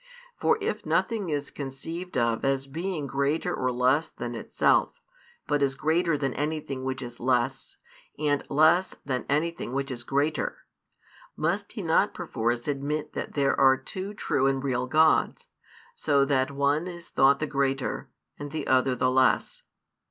[0.39, 4.99] For if nothing is conceived of as being greater or less than itself,
[5.45, 7.77] but as greater than anything which is less,
[8.17, 10.65] and less than anything which is greater,
[11.37, 15.49] must he not perforce admit that there are two true and real Gods,
[15.93, 18.09] so that one is thought the greater,
[18.39, 19.61] and the other the less.